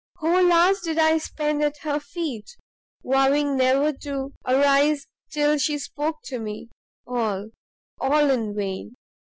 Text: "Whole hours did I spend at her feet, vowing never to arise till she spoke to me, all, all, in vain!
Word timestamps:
"Whole 0.17 0.51
hours 0.51 0.79
did 0.79 0.97
I 0.97 1.19
spend 1.19 1.61
at 1.63 1.77
her 1.83 1.99
feet, 1.99 2.57
vowing 3.03 3.55
never 3.55 3.93
to 4.01 4.33
arise 4.47 5.05
till 5.29 5.59
she 5.59 5.77
spoke 5.77 6.23
to 6.23 6.39
me, 6.39 6.69
all, 7.05 7.49
all, 7.99 8.31
in 8.31 8.55
vain! 8.55 8.95